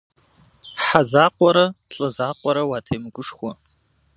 [0.83, 3.51] Хьэ закъуэрэ, лӏы закъуэрэ уатемыгушхуэ.